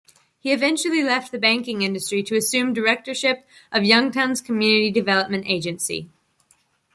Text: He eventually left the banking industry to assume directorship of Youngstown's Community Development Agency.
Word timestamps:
He 0.39 0.51
eventually 0.51 1.03
left 1.03 1.31
the 1.31 1.37
banking 1.37 1.83
industry 1.83 2.23
to 2.23 2.35
assume 2.35 2.73
directorship 2.73 3.47
of 3.71 3.83
Youngstown's 3.83 4.41
Community 4.41 4.89
Development 4.89 5.45
Agency. 5.45 6.09